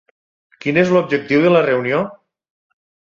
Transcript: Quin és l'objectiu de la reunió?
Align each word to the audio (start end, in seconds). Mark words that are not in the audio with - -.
Quin 0.63 0.79
és 0.83 0.93
l'objectiu 0.95 1.43
de 1.45 1.53
la 1.53 1.63
reunió? 1.67 2.01